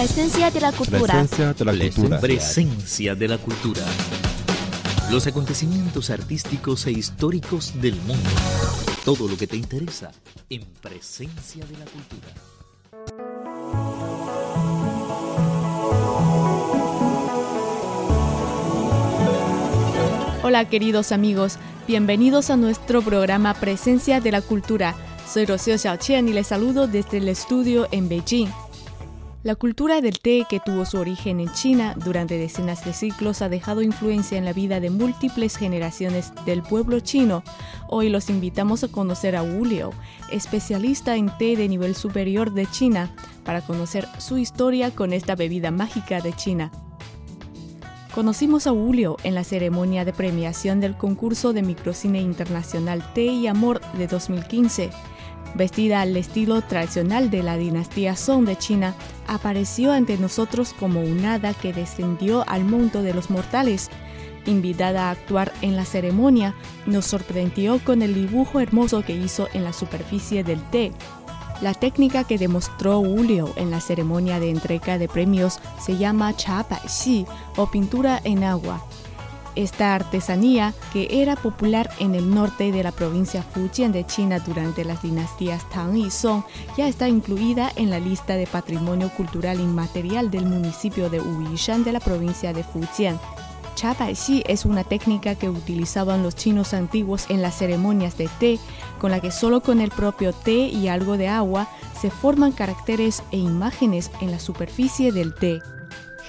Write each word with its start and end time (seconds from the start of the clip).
Presencia 0.00 0.50
de 0.50 0.60
la 0.62 0.72
cultura. 0.72 0.98
Presencia 0.98 1.52
de 1.52 1.64
la 1.66 1.72
cultura. 1.72 2.20
Presencia 2.20 3.14
de 3.14 3.28
la 3.28 3.36
cultura. 3.36 3.82
Los 5.10 5.26
acontecimientos 5.26 6.08
artísticos 6.08 6.86
e 6.86 6.92
históricos 6.92 7.78
del 7.82 7.96
mundo. 7.96 8.30
Todo 9.04 9.28
lo 9.28 9.36
que 9.36 9.46
te 9.46 9.58
interesa 9.58 10.10
en 10.48 10.64
Presencia 10.80 11.62
de 11.66 11.76
la 11.76 11.84
cultura. 11.84 12.28
Hola 20.42 20.66
queridos 20.70 21.12
amigos, 21.12 21.58
bienvenidos 21.86 22.48
a 22.48 22.56
nuestro 22.56 23.02
programa 23.02 23.52
Presencia 23.52 24.22
de 24.22 24.32
la 24.32 24.40
Cultura. 24.40 24.94
Soy 25.30 25.44
Rocío 25.44 25.76
Xiaoqian 25.76 26.26
y 26.26 26.32
les 26.32 26.46
saludo 26.46 26.86
desde 26.86 27.18
el 27.18 27.28
estudio 27.28 27.86
en 27.92 28.08
Beijing. 28.08 28.48
La 29.42 29.54
cultura 29.54 30.02
del 30.02 30.20
té 30.20 30.44
que 30.46 30.60
tuvo 30.60 30.84
su 30.84 30.98
origen 30.98 31.40
en 31.40 31.50
China 31.54 31.94
durante 31.96 32.36
decenas 32.36 32.84
de 32.84 32.92
siglos 32.92 33.40
ha 33.40 33.48
dejado 33.48 33.80
influencia 33.80 34.36
en 34.36 34.44
la 34.44 34.52
vida 34.52 34.80
de 34.80 34.90
múltiples 34.90 35.56
generaciones 35.56 36.30
del 36.44 36.62
pueblo 36.62 37.00
chino. 37.00 37.42
Hoy 37.88 38.10
los 38.10 38.28
invitamos 38.28 38.84
a 38.84 38.88
conocer 38.88 39.36
a 39.36 39.42
Wu 39.42 39.64
especialista 40.30 41.16
en 41.16 41.30
té 41.38 41.56
de 41.56 41.68
nivel 41.68 41.94
superior 41.94 42.52
de 42.52 42.66
China, 42.66 43.14
para 43.42 43.62
conocer 43.62 44.06
su 44.18 44.36
historia 44.36 44.90
con 44.90 45.14
esta 45.14 45.36
bebida 45.36 45.70
mágica 45.70 46.20
de 46.20 46.34
China. 46.34 46.70
Conocimos 48.14 48.66
a 48.66 48.72
Julio 48.72 49.16
en 49.24 49.34
la 49.34 49.44
ceremonia 49.44 50.04
de 50.04 50.12
premiación 50.12 50.80
del 50.80 50.98
concurso 50.98 51.54
de 51.54 51.62
microcine 51.62 52.20
internacional 52.20 53.02
Té 53.14 53.24
y 53.24 53.46
Amor 53.46 53.80
de 53.94 54.06
2015. 54.06 54.90
Vestida 55.54 56.00
al 56.00 56.16
estilo 56.16 56.62
tradicional 56.62 57.30
de 57.30 57.42
la 57.42 57.56
dinastía 57.56 58.14
Song 58.16 58.44
de 58.44 58.56
China, 58.56 58.94
apareció 59.26 59.92
ante 59.92 60.16
nosotros 60.16 60.74
como 60.78 61.00
un 61.00 61.24
hada 61.24 61.54
que 61.54 61.72
descendió 61.72 62.48
al 62.48 62.64
mundo 62.64 63.02
de 63.02 63.14
los 63.14 63.30
mortales. 63.30 63.90
Invitada 64.46 65.08
a 65.08 65.10
actuar 65.10 65.52
en 65.60 65.76
la 65.76 65.84
ceremonia, 65.84 66.54
nos 66.86 67.04
sorprendió 67.06 67.78
con 67.84 68.00
el 68.02 68.14
dibujo 68.14 68.60
hermoso 68.60 69.02
que 69.02 69.14
hizo 69.14 69.48
en 69.52 69.64
la 69.64 69.72
superficie 69.72 70.44
del 70.44 70.62
té. 70.70 70.92
La 71.60 71.74
técnica 71.74 72.24
que 72.24 72.38
demostró 72.38 73.00
Julio 73.00 73.52
en 73.56 73.70
la 73.70 73.80
ceremonia 73.80 74.40
de 74.40 74.48
entrega 74.48 74.96
de 74.96 75.08
premios 75.08 75.60
se 75.78 75.98
llama 75.98 76.34
Cha 76.34 76.64
Bai 76.68 76.80
Xi 76.86 77.26
o 77.56 77.66
pintura 77.70 78.18
en 78.24 78.44
agua. 78.44 78.82
Esta 79.56 79.94
artesanía, 79.94 80.74
que 80.92 81.22
era 81.22 81.34
popular 81.34 81.90
en 81.98 82.14
el 82.14 82.32
norte 82.32 82.70
de 82.70 82.82
la 82.82 82.92
provincia 82.92 83.42
Fujian 83.42 83.92
de 83.92 84.06
China 84.06 84.38
durante 84.38 84.84
las 84.84 85.02
dinastías 85.02 85.68
Tang 85.70 85.96
y 85.96 86.10
Song, 86.10 86.44
ya 86.76 86.86
está 86.86 87.08
incluida 87.08 87.72
en 87.74 87.90
la 87.90 87.98
lista 87.98 88.34
de 88.34 88.46
patrimonio 88.46 89.10
cultural 89.10 89.60
inmaterial 89.60 90.30
del 90.30 90.46
municipio 90.46 91.10
de 91.10 91.20
Wuyishan 91.20 91.82
de 91.82 91.92
la 91.92 92.00
provincia 92.00 92.52
de 92.52 92.62
Fujian. 92.62 93.18
Cha 93.74 93.94
Xi 93.94 94.42
es 94.46 94.66
una 94.66 94.84
técnica 94.84 95.34
que 95.34 95.48
utilizaban 95.48 96.22
los 96.22 96.36
chinos 96.36 96.74
antiguos 96.74 97.26
en 97.30 97.40
las 97.40 97.56
ceremonias 97.56 98.18
de 98.18 98.28
té, 98.38 98.58
con 99.00 99.10
la 99.10 99.20
que 99.20 99.30
solo 99.30 99.62
con 99.62 99.80
el 99.80 99.90
propio 99.90 100.32
té 100.32 100.68
y 100.68 100.88
algo 100.88 101.16
de 101.16 101.28
agua 101.28 101.66
se 101.98 102.10
forman 102.10 102.52
caracteres 102.52 103.22
e 103.30 103.38
imágenes 103.38 104.10
en 104.20 104.32
la 104.32 104.38
superficie 104.38 105.12
del 105.12 105.34
té. 105.34 105.60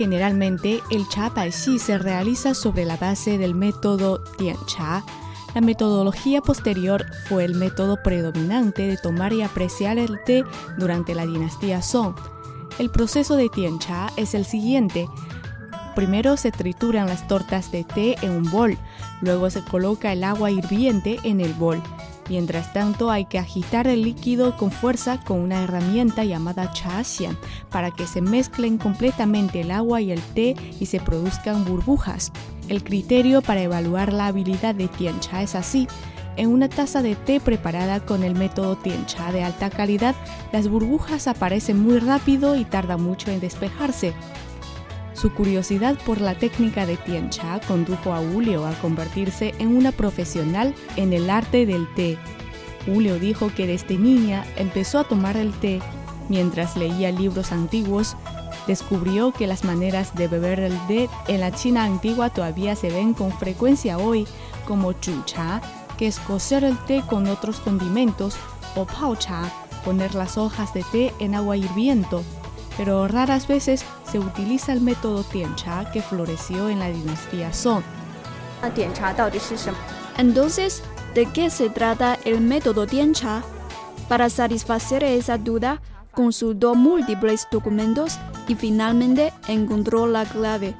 Generalmente, 0.01 0.81
el 0.89 1.07
Cha 1.09 1.29
Bai 1.29 1.51
Xi 1.51 1.77
se 1.77 1.99
realiza 1.99 2.55
sobre 2.55 2.85
la 2.85 2.97
base 2.97 3.37
del 3.37 3.53
método 3.53 4.23
Tian 4.35 4.57
Cha. 4.65 5.05
La 5.53 5.61
metodología 5.61 6.41
posterior 6.41 7.05
fue 7.29 7.45
el 7.45 7.53
método 7.53 8.01
predominante 8.01 8.87
de 8.87 8.97
tomar 8.97 9.31
y 9.31 9.43
apreciar 9.43 9.99
el 9.99 10.17
té 10.23 10.43
durante 10.79 11.13
la 11.13 11.27
dinastía 11.27 11.83
Song. 11.83 12.15
El 12.79 12.89
proceso 12.89 13.35
de 13.35 13.49
Tian 13.49 13.77
Cha 13.77 14.09
es 14.17 14.33
el 14.33 14.43
siguiente. 14.43 15.07
Primero 15.93 16.35
se 16.35 16.51
trituran 16.51 17.05
las 17.05 17.27
tortas 17.27 17.71
de 17.71 17.83
té 17.83 18.15
en 18.23 18.31
un 18.31 18.49
bol, 18.49 18.79
luego 19.21 19.51
se 19.51 19.63
coloca 19.63 20.11
el 20.13 20.23
agua 20.23 20.49
hirviente 20.49 21.19
en 21.23 21.41
el 21.41 21.53
bol. 21.53 21.79
Mientras 22.31 22.71
tanto 22.71 23.11
hay 23.11 23.25
que 23.25 23.39
agitar 23.39 23.87
el 23.87 24.03
líquido 24.03 24.55
con 24.55 24.71
fuerza 24.71 25.19
con 25.21 25.41
una 25.41 25.63
herramienta 25.63 26.23
llamada 26.23 26.71
chaxian 26.71 27.37
para 27.69 27.91
que 27.91 28.07
se 28.07 28.21
mezclen 28.21 28.77
completamente 28.77 29.59
el 29.59 29.69
agua 29.69 29.99
y 29.99 30.13
el 30.13 30.21
té 30.21 30.55
y 30.79 30.85
se 30.85 31.01
produzcan 31.01 31.65
burbujas. 31.65 32.31
El 32.69 32.85
criterio 32.85 33.41
para 33.41 33.61
evaluar 33.61 34.13
la 34.13 34.27
habilidad 34.27 34.73
de 34.73 34.87
tiancha 34.87 35.41
es 35.41 35.55
así. 35.55 35.89
En 36.37 36.47
una 36.47 36.69
taza 36.69 37.01
de 37.01 37.17
té 37.17 37.41
preparada 37.41 37.99
con 37.99 38.23
el 38.23 38.33
método 38.33 38.77
tiancha 38.77 39.33
de 39.33 39.43
alta 39.43 39.69
calidad, 39.69 40.15
las 40.53 40.69
burbujas 40.69 41.27
aparecen 41.27 41.83
muy 41.83 41.99
rápido 41.99 42.55
y 42.55 42.63
tarda 42.63 42.95
mucho 42.95 43.29
en 43.29 43.41
despejarse. 43.41 44.13
Su 45.21 45.31
curiosidad 45.31 45.99
por 46.03 46.19
la 46.19 46.33
técnica 46.33 46.87
de 46.87 46.97
Tiancha 46.97 47.59
condujo 47.67 48.11
a 48.11 48.17
Julio 48.17 48.65
a 48.65 48.73
convertirse 48.73 49.53
en 49.59 49.77
una 49.77 49.91
profesional 49.91 50.73
en 50.95 51.13
el 51.13 51.29
arte 51.29 51.67
del 51.67 51.87
té. 51.93 52.17
Julio 52.87 53.19
dijo 53.19 53.51
que 53.53 53.67
desde 53.67 53.99
niña 53.99 54.43
empezó 54.55 54.97
a 54.97 55.03
tomar 55.03 55.37
el 55.37 55.53
té. 55.53 55.79
Mientras 56.27 56.75
leía 56.75 57.11
libros 57.11 57.51
antiguos, 57.51 58.17
descubrió 58.65 59.31
que 59.31 59.45
las 59.45 59.63
maneras 59.63 60.15
de 60.15 60.27
beber 60.27 60.59
el 60.59 60.87
té 60.87 61.07
en 61.27 61.41
la 61.41 61.51
China 61.51 61.83
antigua 61.83 62.31
todavía 62.31 62.75
se 62.75 62.89
ven 62.89 63.13
con 63.13 63.31
frecuencia 63.31 63.99
hoy, 63.99 64.25
como 64.67 64.93
chucha, 64.93 65.61
que 65.99 66.07
es 66.07 66.17
cocer 66.17 66.63
el 66.63 66.79
té 66.85 67.03
con 67.07 67.27
otros 67.27 67.59
condimentos, 67.59 68.37
o 68.75 68.85
paucha, 68.85 69.43
poner 69.85 70.15
las 70.15 70.39
hojas 70.39 70.73
de 70.73 70.81
té 70.91 71.13
en 71.19 71.35
agua 71.35 71.57
hirviendo 71.57 72.23
pero 72.77 73.07
raras 73.07 73.47
veces 73.47 73.85
se 74.09 74.19
utiliza 74.19 74.73
el 74.73 74.81
método 74.81 75.23
Tiancha 75.23 75.91
que 75.91 76.01
floreció 76.01 76.69
en 76.69 76.79
la 76.79 76.89
dinastía 76.89 77.53
Song. 77.53 77.83
Entonces, 80.17 80.83
¿de 81.13 81.25
qué 81.27 81.49
se 81.49 81.69
trata 81.69 82.17
el 82.25 82.41
método 82.41 82.85
Tiancha? 82.87 83.43
Para 84.07 84.29
satisfacer 84.29 85.03
esa 85.03 85.37
duda, 85.37 85.81
consultó 86.11 86.75
múltiples 86.75 87.47
documentos 87.51 88.19
y 88.47 88.55
finalmente 88.55 89.33
encontró 89.47 90.07
la 90.07 90.25
clave. 90.25 90.75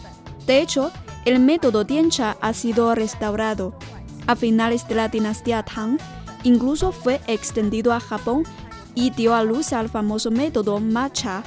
De 0.46 0.60
hecho, 0.60 0.92
el 1.26 1.40
método 1.40 1.86
Tiancha 1.86 2.38
ha 2.42 2.54
sido 2.54 2.94
restaurado. 2.96 3.74
A 4.28 4.36
finales 4.36 4.88
de 4.88 4.96
la 4.96 5.08
dinastía 5.08 5.64
Tang, 5.64 5.98
incluso 6.44 6.92
fue 6.92 7.22
extendido 7.28 7.94
a 7.94 8.00
Japón 8.00 8.44
y 8.96 9.12
dio 9.12 9.34
a 9.34 9.44
luz 9.44 9.74
al 9.74 9.90
famoso 9.90 10.32
método 10.32 10.80
Matcha 10.80 11.44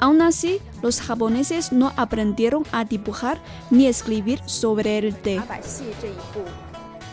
Aún 0.00 0.22
así, 0.22 0.58
los 0.82 1.00
japoneses 1.00 1.72
no 1.72 1.92
aprendieron 1.96 2.64
a 2.72 2.84
dibujar 2.84 3.40
ni 3.70 3.86
escribir 3.86 4.40
sobre 4.46 4.98
el 4.98 5.14
té. 5.14 5.40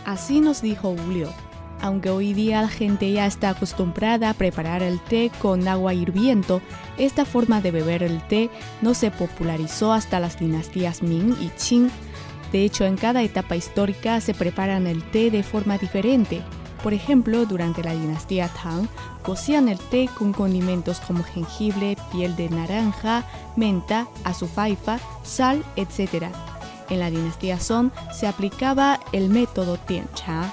Así 0.05 0.41
nos 0.41 0.61
dijo 0.61 0.95
Julio. 1.05 1.29
Aunque 1.81 2.11
hoy 2.11 2.33
día 2.33 2.61
la 2.61 2.67
gente 2.67 3.11
ya 3.11 3.25
está 3.25 3.49
acostumbrada 3.49 4.29
a 4.29 4.33
preparar 4.35 4.83
el 4.83 4.99
té 4.99 5.31
con 5.41 5.67
agua 5.67 5.95
hirviendo, 5.95 6.61
esta 6.97 7.25
forma 7.25 7.59
de 7.59 7.71
beber 7.71 8.03
el 8.03 8.21
té 8.27 8.51
no 8.81 8.93
se 8.93 9.09
popularizó 9.09 9.91
hasta 9.91 10.19
las 10.19 10.39
dinastías 10.39 11.01
Ming 11.01 11.35
y 11.41 11.49
Qing. 11.49 11.89
De 12.51 12.63
hecho, 12.65 12.85
en 12.85 12.97
cada 12.97 13.23
etapa 13.23 13.55
histórica 13.55 14.21
se 14.21 14.35
preparan 14.35 14.85
el 14.85 15.01
té 15.09 15.31
de 15.31 15.41
forma 15.41 15.79
diferente. 15.79 16.43
Por 16.83 16.93
ejemplo, 16.93 17.45
durante 17.45 17.83
la 17.83 17.93
dinastía 17.93 18.49
Tang, 18.49 18.87
cocían 19.21 19.69
el 19.69 19.77
té 19.77 20.09
con 20.17 20.33
condimentos 20.33 20.99
como 20.99 21.23
jengibre, 21.23 21.95
piel 22.11 22.35
de 22.35 22.49
naranja, 22.49 23.23
menta, 23.55 24.07
azufaifa, 24.23 24.99
sal, 25.23 25.63
etc. 25.75 26.25
En 26.89 26.99
la 26.99 27.11
dinastía 27.11 27.59
Song 27.59 27.91
se 28.11 28.27
aplicaba 28.27 28.99
el 29.11 29.29
método 29.29 29.77
Tiancha. 29.77 30.51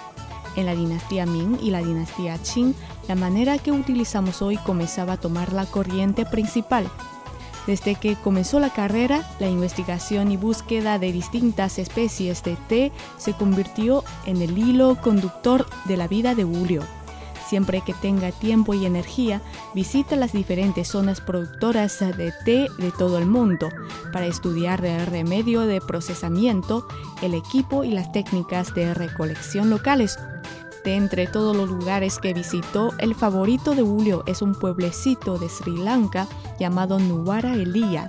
En 0.57 0.67
la 0.67 0.75
dinastía 0.75 1.25
Ming 1.25 1.59
y 1.63 1.71
la 1.71 1.79
dinastía 1.79 2.37
Qing, 2.39 2.75
la 3.07 3.15
manera 3.15 3.59
que 3.59 3.73
utilizamos 3.73 4.43
hoy 4.43 4.57
comenzaba 4.59 5.15
a 5.15 5.21
tomar 5.21 5.53
la 5.53 5.65
corriente 5.65 6.27
principal. 6.27 6.91
Desde 7.69 7.97
que 7.97 8.17
comenzó 8.17 8.61
la 8.61 8.71
carrera, 8.71 9.29
la 9.41 9.47
investigación 9.47 10.33
y 10.33 10.39
búsqueda 10.39 10.99
de 10.99 11.13
distintas 11.13 11.79
especies 11.79 12.43
de 12.43 12.57
té 12.67 12.93
se 13.19 13.35
convirtió 13.35 14.05
en 14.25 14.41
el 14.41 14.57
hilo 14.57 14.97
conductor 15.03 15.67
de 15.85 15.99
la 15.99 16.09
vida 16.09 16.35
de 16.35 16.45
Julio. 16.45 16.83
Siempre 17.47 17.83
que 17.83 17.93
tenga 17.93 18.33
tiempo 18.33 18.73
y 18.73 18.87
energía, 18.87 19.43
visita 19.75 20.17
las 20.17 20.33
diferentes 20.33 20.89
zonas 20.89 21.21
productoras 21.21 21.99
de 21.99 22.33
té 22.47 22.69
de 22.79 22.91
todo 22.91 23.19
el 23.19 23.27
mundo 23.27 23.69
para 24.15 24.25
estudiar 24.25 24.83
el 24.87 25.05
remedio 25.05 25.67
de 25.67 25.83
procesamiento, 25.83 26.87
el 27.21 27.35
equipo 27.35 27.85
y 27.85 27.91
las 27.91 28.11
técnicas 28.13 28.75
de 28.75 28.95
recolección 28.95 29.69
locales 29.69 30.19
entre 30.97 31.27
todos 31.27 31.57
los 31.57 31.69
lugares 31.69 32.19
que 32.19 32.35
visitó, 32.35 32.93
el 32.99 33.15
favorito 33.15 33.75
de 33.75 33.83
Julio 33.83 34.23
es 34.27 34.43
un 34.43 34.55
pueblecito 34.55 35.39
de 35.39 35.49
Sri 35.49 35.77
Lanka 35.77 36.27
llamado 36.59 36.99
Nuwara 36.99 37.55
Elia. 37.55 38.07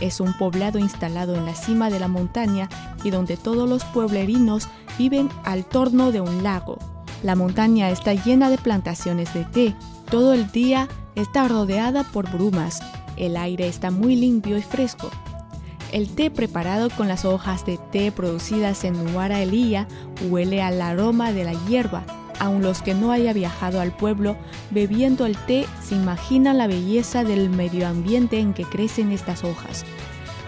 Es 0.00 0.20
un 0.20 0.32
poblado 0.34 0.78
instalado 0.78 1.34
en 1.34 1.46
la 1.46 1.54
cima 1.54 1.90
de 1.90 2.00
la 2.00 2.08
montaña 2.08 2.68
y 3.02 3.10
donde 3.10 3.36
todos 3.36 3.68
los 3.68 3.84
pueblerinos 3.84 4.68
viven 4.98 5.28
al 5.44 5.64
torno 5.64 6.12
de 6.12 6.20
un 6.20 6.42
lago. 6.42 6.78
La 7.22 7.36
montaña 7.36 7.90
está 7.90 8.14
llena 8.14 8.50
de 8.50 8.58
plantaciones 8.58 9.32
de 9.34 9.44
té. 9.44 9.76
Todo 10.10 10.34
el 10.34 10.50
día 10.50 10.88
está 11.14 11.48
rodeada 11.48 12.04
por 12.04 12.30
brumas. 12.30 12.80
el 13.16 13.36
aire 13.36 13.68
está 13.68 13.90
muy 13.90 14.16
limpio 14.16 14.58
y 14.58 14.62
fresco. 14.62 15.10
El 15.94 16.08
té 16.08 16.28
preparado 16.28 16.90
con 16.90 17.06
las 17.06 17.24
hojas 17.24 17.64
de 17.64 17.78
té 17.92 18.10
producidas 18.10 18.82
en 18.82 19.12
Nuara 19.12 19.40
Elía 19.40 19.86
huele 20.28 20.60
al 20.60 20.82
aroma 20.82 21.30
de 21.30 21.44
la 21.44 21.52
hierba. 21.68 22.02
Aun 22.40 22.62
los 22.62 22.82
que 22.82 22.94
no 22.94 23.12
hayan 23.12 23.34
viajado 23.34 23.80
al 23.80 23.96
pueblo 23.96 24.36
bebiendo 24.72 25.24
el 25.24 25.36
té 25.36 25.68
se 25.80 25.94
imaginan 25.94 26.58
la 26.58 26.66
belleza 26.66 27.22
del 27.22 27.48
medio 27.48 27.86
ambiente 27.86 28.40
en 28.40 28.54
que 28.54 28.64
crecen 28.64 29.12
estas 29.12 29.44
hojas. 29.44 29.84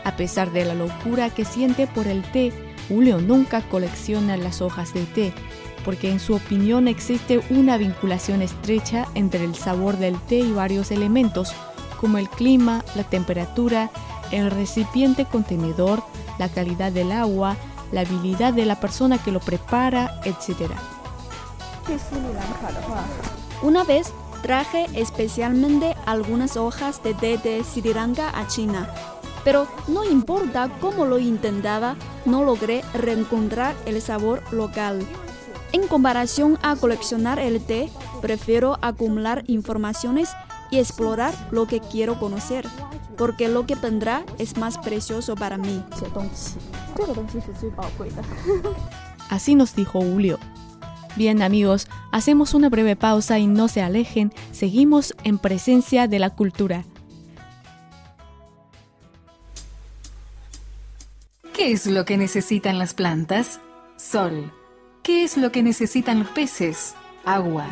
A 0.02 0.16
pesar 0.16 0.50
de 0.50 0.64
la 0.64 0.74
locura 0.74 1.30
que 1.30 1.44
siente 1.44 1.86
por 1.86 2.08
el 2.08 2.22
té, 2.32 2.52
Julio 2.88 3.20
nunca 3.20 3.60
colecciona 3.60 4.36
las 4.36 4.60
hojas 4.60 4.94
de 4.94 5.04
té, 5.04 5.32
porque 5.84 6.10
en 6.10 6.18
su 6.18 6.34
opinión 6.34 6.88
existe 6.88 7.40
una 7.50 7.76
vinculación 7.76 8.42
estrecha 8.42 9.06
entre 9.14 9.44
el 9.44 9.54
sabor 9.54 9.96
del 9.96 10.18
té 10.22 10.40
y 10.40 10.50
varios 10.50 10.90
elementos, 10.90 11.54
como 12.00 12.18
el 12.18 12.28
clima, 12.28 12.84
la 12.96 13.04
temperatura, 13.04 13.92
el 14.30 14.50
recipiente 14.50 15.24
contenedor, 15.24 16.02
la 16.38 16.48
calidad 16.48 16.92
del 16.92 17.12
agua, 17.12 17.56
la 17.92 18.02
habilidad 18.02 18.52
de 18.52 18.66
la 18.66 18.76
persona 18.80 19.18
que 19.18 19.32
lo 19.32 19.40
prepara, 19.40 20.20
etc. 20.24 20.72
Una 23.62 23.84
vez 23.84 24.12
traje 24.42 24.86
especialmente 24.94 25.96
algunas 26.04 26.56
hojas 26.56 27.02
de 27.02 27.14
té 27.14 27.38
de 27.38 27.64
Sri 27.64 27.94
Lanka 27.94 28.30
a 28.38 28.46
China, 28.46 28.88
pero 29.44 29.66
no 29.88 30.04
importa 30.04 30.68
cómo 30.80 31.04
lo 31.04 31.18
intentaba, 31.18 31.96
no 32.24 32.44
logré 32.44 32.82
reencontrar 32.94 33.74
el 33.86 34.02
sabor 34.02 34.42
local. 34.52 35.06
En 35.72 35.86
comparación 35.86 36.58
a 36.62 36.76
coleccionar 36.76 37.38
el 37.38 37.60
té, 37.60 37.90
prefiero 38.20 38.78
acumular 38.82 39.44
informaciones 39.46 40.30
y 40.70 40.78
explorar 40.78 41.34
lo 41.50 41.66
que 41.66 41.80
quiero 41.80 42.18
conocer 42.18 42.66
porque 43.16 43.48
lo 43.48 43.66
que 43.66 43.74
vendrá 43.74 44.24
es 44.38 44.56
más 44.56 44.78
precioso 44.78 45.34
para 45.34 45.58
mí. 45.58 45.82
Así 49.30 49.54
nos 49.54 49.74
dijo 49.74 50.00
Julio. 50.00 50.38
Bien 51.16 51.42
amigos, 51.42 51.88
hacemos 52.12 52.52
una 52.52 52.68
breve 52.68 52.94
pausa 52.94 53.38
y 53.38 53.46
no 53.46 53.68
se 53.68 53.80
alejen, 53.80 54.32
seguimos 54.52 55.14
en 55.24 55.38
presencia 55.38 56.08
de 56.08 56.18
la 56.18 56.30
cultura. 56.30 56.84
¿Qué 61.54 61.72
es 61.72 61.86
lo 61.86 62.04
que 62.04 62.18
necesitan 62.18 62.78
las 62.78 62.92
plantas? 62.92 63.60
Sol. 63.96 64.52
¿Qué 65.02 65.24
es 65.24 65.38
lo 65.38 65.52
que 65.52 65.62
necesitan 65.62 66.18
los 66.18 66.28
peces? 66.28 66.94
Agua. 67.24 67.66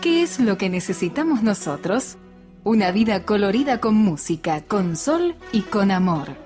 ¿Qué 0.00 0.22
es 0.22 0.40
lo 0.40 0.58
que 0.58 0.68
necesitamos 0.68 1.42
nosotros? 1.44 2.16
Una 2.62 2.90
vida 2.90 3.24
colorida 3.24 3.80
con 3.80 3.94
música, 3.94 4.60
con 4.60 4.94
sol 4.94 5.34
y 5.50 5.62
con 5.62 5.90
amor. 5.90 6.36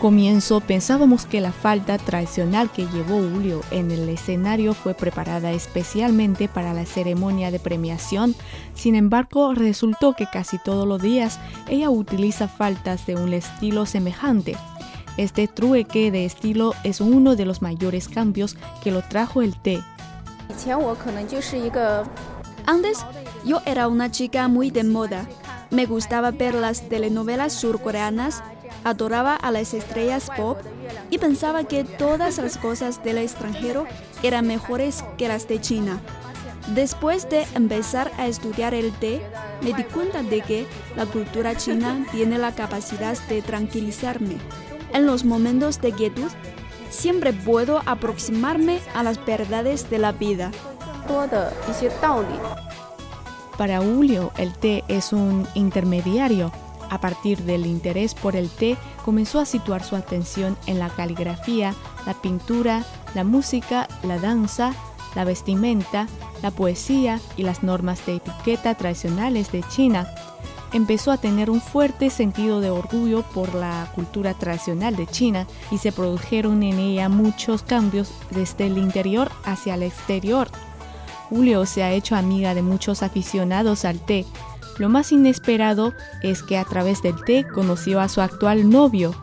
Comienzo 0.00 0.60
pensábamos 0.60 1.26
que 1.26 1.40
la 1.40 1.52
falda 1.52 1.98
tradicional 1.98 2.70
que 2.72 2.86
llevó 2.86 3.18
Julio 3.18 3.60
en 3.70 3.90
el 3.90 4.08
escenario 4.08 4.74
fue 4.74 4.94
preparada 4.94 5.52
especialmente 5.52 6.48
para 6.48 6.74
la 6.74 6.86
ceremonia 6.86 7.50
de 7.50 7.60
premiación, 7.60 8.34
sin 8.74 8.94
embargo 8.94 9.54
resultó 9.54 10.14
que 10.14 10.26
casi 10.26 10.58
todos 10.58 10.88
los 10.88 11.00
días 11.00 11.38
ella 11.68 11.90
utiliza 11.90 12.48
faltas 12.48 13.06
de 13.06 13.14
un 13.14 13.32
estilo 13.32 13.86
semejante. 13.86 14.56
Este 15.16 15.46
trueque 15.48 16.10
de 16.10 16.24
estilo 16.24 16.74
es 16.82 17.00
uno 17.00 17.36
de 17.36 17.44
los 17.44 17.62
mayores 17.62 18.08
cambios 18.08 18.56
que 18.82 18.90
lo 18.90 19.02
trajo 19.02 19.42
el 19.42 19.54
té. 19.60 19.82
Antes 22.66 23.06
yo 23.44 23.60
era 23.66 23.86
una 23.88 24.10
chica 24.10 24.48
muy 24.48 24.70
de 24.70 24.84
moda. 24.84 25.26
Me 25.70 25.86
gustaba 25.86 26.30
ver 26.32 26.54
las 26.54 26.88
telenovelas 26.88 27.52
surcoreanas 27.52 28.42
adoraba 28.84 29.36
a 29.36 29.50
las 29.50 29.74
estrellas 29.74 30.30
pop 30.36 30.58
y 31.10 31.18
pensaba 31.18 31.64
que 31.64 31.84
todas 31.84 32.38
las 32.38 32.56
cosas 32.56 33.02
del 33.02 33.18
extranjero 33.18 33.86
eran 34.22 34.46
mejores 34.46 35.04
que 35.16 35.28
las 35.28 35.48
de 35.48 35.60
China. 35.60 36.00
Después 36.74 37.28
de 37.28 37.46
empezar 37.54 38.12
a 38.18 38.26
estudiar 38.26 38.74
el 38.74 38.92
té, 38.92 39.22
me 39.62 39.72
di 39.72 39.82
cuenta 39.84 40.22
de 40.22 40.40
que 40.40 40.66
la 40.96 41.06
cultura 41.06 41.56
china 41.56 42.06
tiene 42.12 42.38
la 42.38 42.54
capacidad 42.54 43.16
de 43.28 43.42
tranquilizarme. 43.42 44.36
En 44.92 45.06
los 45.06 45.24
momentos 45.24 45.80
de 45.80 45.92
quietud, 45.92 46.30
siempre 46.90 47.32
puedo 47.32 47.82
aproximarme 47.86 48.80
a 48.94 49.02
las 49.02 49.24
verdades 49.24 49.90
de 49.90 49.98
la 49.98 50.12
vida. 50.12 50.50
Para 53.56 53.78
Julio, 53.80 54.32
el 54.36 54.52
té 54.52 54.84
es 54.88 55.12
un 55.12 55.46
intermediario 55.54 56.52
a 56.90 57.00
partir 57.00 57.44
del 57.44 57.64
interés 57.66 58.14
por 58.14 58.36
el 58.36 58.50
té, 58.50 58.76
comenzó 59.04 59.38
a 59.38 59.46
situar 59.46 59.82
su 59.82 59.96
atención 59.96 60.58
en 60.66 60.78
la 60.78 60.90
caligrafía, 60.90 61.74
la 62.04 62.14
pintura, 62.14 62.84
la 63.14 63.24
música, 63.24 63.88
la 64.02 64.18
danza, 64.18 64.74
la 65.14 65.24
vestimenta, 65.24 66.08
la 66.42 66.50
poesía 66.50 67.20
y 67.36 67.44
las 67.44 67.62
normas 67.62 68.04
de 68.06 68.16
etiqueta 68.16 68.74
tradicionales 68.74 69.52
de 69.52 69.62
China. 69.68 70.08
Empezó 70.72 71.10
a 71.10 71.18
tener 71.18 71.50
un 71.50 71.60
fuerte 71.60 72.10
sentido 72.10 72.60
de 72.60 72.70
orgullo 72.70 73.22
por 73.22 73.54
la 73.54 73.90
cultura 73.94 74.34
tradicional 74.34 74.94
de 74.94 75.06
China 75.06 75.46
y 75.70 75.78
se 75.78 75.90
produjeron 75.90 76.62
en 76.62 76.78
ella 76.78 77.08
muchos 77.08 77.62
cambios 77.62 78.12
desde 78.30 78.66
el 78.66 78.78
interior 78.78 79.30
hacia 79.44 79.74
el 79.74 79.82
exterior. 79.82 80.48
Julio 81.28 81.66
se 81.66 81.82
ha 81.82 81.92
hecho 81.92 82.16
amiga 82.16 82.54
de 82.54 82.62
muchos 82.62 83.02
aficionados 83.02 83.84
al 83.84 84.00
té, 84.00 84.26
lo 84.80 84.88
más 84.88 85.12
inesperado 85.12 85.92
es 86.22 86.42
que 86.42 86.56
a 86.56 86.64
través 86.64 87.02
del 87.02 87.22
té 87.22 87.46
conoció 87.46 88.00
a 88.00 88.08
su 88.08 88.22
actual 88.22 88.70
novio. 88.70 89.14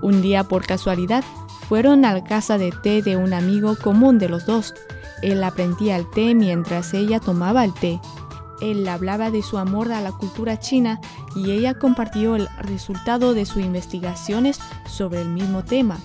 Un 0.00 0.22
día 0.22 0.42
por 0.42 0.64
casualidad 0.64 1.22
fueron 1.68 2.06
a 2.06 2.14
la 2.14 2.24
casa 2.24 2.56
de 2.56 2.72
té 2.72 3.02
de 3.02 3.18
un 3.18 3.34
amigo 3.34 3.76
común 3.76 4.18
de 4.18 4.30
los 4.30 4.46
dos. 4.46 4.72
Él 5.20 5.44
aprendía 5.44 5.96
el 5.96 6.08
té 6.08 6.34
mientras 6.34 6.94
ella 6.94 7.20
tomaba 7.20 7.62
el 7.62 7.74
té. 7.74 8.00
Él 8.62 8.88
hablaba 8.88 9.30
de 9.30 9.42
su 9.42 9.58
amor 9.58 9.92
a 9.92 10.00
la 10.00 10.12
cultura 10.12 10.58
china 10.58 10.98
y 11.36 11.50
ella 11.50 11.74
compartió 11.74 12.34
el 12.34 12.48
resultado 12.62 13.34
de 13.34 13.44
sus 13.44 13.62
investigaciones 13.62 14.60
sobre 14.88 15.20
el 15.20 15.28
mismo 15.28 15.62
tema. 15.62 15.98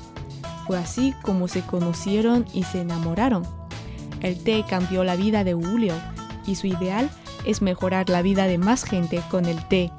Fue 0.65 0.77
así 0.77 1.13
como 1.21 1.47
se 1.47 1.61
conocieron 1.61 2.45
y 2.53 2.63
se 2.63 2.81
enamoraron. 2.81 3.43
El 4.19 4.43
té 4.43 4.65
cambió 4.69 5.05
la 5.05 5.15
vida 5.15 5.45
de 5.45 5.53
Julio 5.53 5.93
y 6.45 6.55
su 6.55 6.67
ideal 6.67 7.09
es 7.47 7.61
mejorar 7.61 8.09
la 8.09 8.21
vida 8.21 8.45
de 8.47 8.57
más 8.57 8.83
gente 8.83 9.21
con 9.31 9.45
el 9.45 9.65
té. 9.67 9.91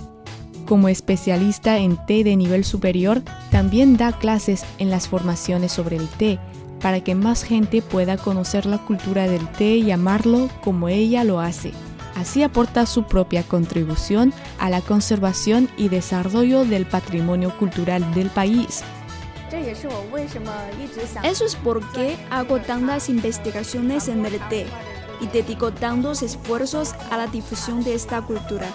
Como 0.67 0.89
especialista 0.89 1.79
en 1.79 1.97
té 2.07 2.25
de 2.25 2.37
nivel 2.37 2.65
superior, 2.65 3.23
también 3.51 3.97
da 3.97 4.13
clases 4.13 4.65
en 4.79 4.91
las 4.91 5.09
formaciones 5.09 5.73
sobre 5.73 5.97
el 5.97 6.09
té 6.09 6.39
para 6.81 7.03
que 7.03 7.15
más 7.15 7.43
gente 7.43 7.83
pueda 7.83 8.17
conocer 8.17 8.67
la 8.67 8.79
cultura 8.79 9.27
del 9.27 9.49
té 9.53 9.77
y 9.77 9.91
amarlo 9.91 10.49
como 10.63 10.89
ella 10.89 11.25
lo 11.25 11.41
hace. 11.41 11.73
Así 12.15 12.43
aporta 12.43 12.85
su 12.87 13.05
propia 13.05 13.43
contribución 13.43 14.33
a 14.59 14.71
la 14.71 14.81
conservación 14.81 15.69
y 15.77 15.89
desarrollo 15.89 16.65
del 16.65 16.85
patrimonio 16.85 17.57
cultural 17.59 18.15
del 18.15 18.29
país. 18.29 18.83
Eso 21.23 21.45
es 21.45 21.57
porque 21.57 22.17
hago 22.31 22.61
tantas 22.61 23.09
investigaciones 23.09 24.09
en 24.09 24.27
el 24.27 24.39
té 24.49 24.67
y 25.21 25.27
dedico 25.27 25.73
tantos 25.73 26.23
esfuerzos 26.23 26.95
a 27.11 27.17
la 27.17 27.27
difusión 27.27 27.83
de 27.83 27.95
esta 27.95 28.23
cultura. 28.23 28.69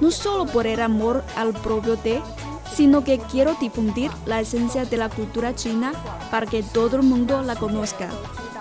No 0.00 0.10
solo 0.10 0.46
por 0.46 0.66
el 0.66 0.80
amor 0.80 1.24
al 1.36 1.52
propio 1.54 1.96
té, 1.96 2.20
sino 2.74 3.04
que 3.04 3.18
quiero 3.18 3.54
difundir 3.60 4.10
la 4.26 4.40
esencia 4.40 4.84
de 4.84 4.96
la 4.96 5.08
cultura 5.08 5.54
china 5.54 5.92
para 6.30 6.46
que 6.46 6.62
todo 6.62 6.96
el 6.96 7.02
mundo 7.02 7.42
la 7.42 7.56
conozca. 7.56 8.10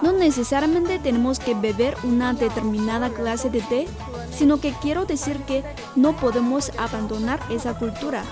No 0.01 0.11
necesariamente 0.11 0.99
tenemos 0.99 1.39
que 1.39 1.55
beber 1.55 1.95
una 2.03 2.33
determinada 2.33 3.09
clase 3.09 3.49
de 3.49 3.61
té, 3.61 3.87
sino 4.31 4.59
que 4.59 4.73
quiero 4.81 5.05
decir 5.05 5.39
que 5.41 5.63
no 5.95 6.15
podemos 6.15 6.71
abandonar 6.77 7.39
esa 7.49 7.77
cultura. 7.77 8.23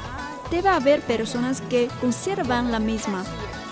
Debe 0.52 0.70
haber 0.70 1.02
personas 1.02 1.62
que 1.62 1.90
conservan 2.00 2.72
la 2.72 2.80
misma, 2.80 3.24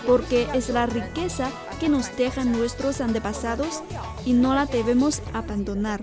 porque 0.08 0.48
es 0.54 0.70
la 0.70 0.86
riqueza 0.86 1.50
que 1.82 1.90
nos 1.90 2.16
dejan 2.16 2.52
nuestros 2.52 3.02
antepasados 3.02 3.82
y 4.24 4.34
no 4.34 4.54
la 4.54 4.68
debemos 4.68 5.24
abandonar. 5.34 6.02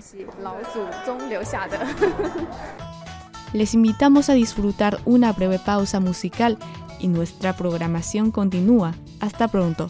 Les 3.53 3.73
invitamos 3.73 4.29
a 4.29 4.33
disfrutar 4.33 4.99
una 5.05 5.31
breve 5.31 5.57
pausa 5.57 6.01
musical 6.01 6.57
y 6.99 7.07
nuestra 7.07 7.55
programación 7.55 8.31
continúa. 8.31 8.93
Hasta 9.21 9.47
pronto. 9.47 9.87